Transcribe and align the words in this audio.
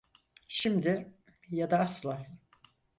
Şimdi 0.47 1.13
ya 1.49 1.71
da 1.71 1.79
asla. 1.79 2.27